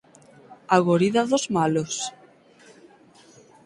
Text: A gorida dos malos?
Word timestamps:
A 0.75 0.77
gorida 0.85 1.21
dos 1.31 1.43
malos? 1.55 1.95